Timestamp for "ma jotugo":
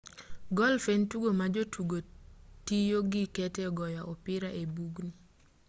1.39-1.97